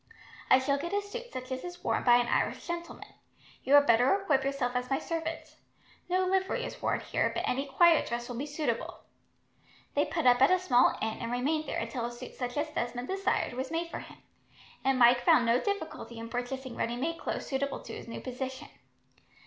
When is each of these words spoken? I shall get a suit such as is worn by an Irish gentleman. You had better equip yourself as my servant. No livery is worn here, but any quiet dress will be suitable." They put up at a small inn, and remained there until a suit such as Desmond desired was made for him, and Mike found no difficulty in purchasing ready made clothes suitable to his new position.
I 0.49 0.57
shall 0.57 0.79
get 0.79 0.93
a 0.95 1.01
suit 1.03 1.31
such 1.31 1.51
as 1.51 1.63
is 1.63 1.83
worn 1.83 2.03
by 2.03 2.17
an 2.17 2.25
Irish 2.27 2.65
gentleman. 2.65 3.13
You 3.63 3.75
had 3.75 3.85
better 3.85 4.19
equip 4.19 4.43
yourself 4.43 4.75
as 4.75 4.89
my 4.89 4.97
servant. 4.97 5.57
No 6.09 6.25
livery 6.25 6.63
is 6.65 6.81
worn 6.81 7.01
here, 7.01 7.31
but 7.35 7.47
any 7.47 7.67
quiet 7.67 8.07
dress 8.07 8.27
will 8.27 8.35
be 8.35 8.47
suitable." 8.47 9.01
They 9.93 10.05
put 10.05 10.25
up 10.25 10.41
at 10.41 10.49
a 10.49 10.57
small 10.57 10.97
inn, 11.03 11.19
and 11.21 11.31
remained 11.31 11.67
there 11.67 11.77
until 11.77 12.05
a 12.07 12.11
suit 12.11 12.33
such 12.33 12.57
as 12.57 12.71
Desmond 12.71 13.09
desired 13.09 13.53
was 13.53 13.69
made 13.69 13.91
for 13.91 13.99
him, 13.99 14.17
and 14.83 14.97
Mike 14.97 15.21
found 15.23 15.45
no 15.45 15.59
difficulty 15.59 16.17
in 16.17 16.29
purchasing 16.29 16.75
ready 16.75 16.95
made 16.97 17.19
clothes 17.19 17.45
suitable 17.45 17.81
to 17.81 17.93
his 17.95 18.07
new 18.07 18.21
position. 18.21 18.69